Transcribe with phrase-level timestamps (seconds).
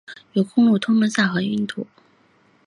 [0.33, 1.85] 有公路通拉萨和印度。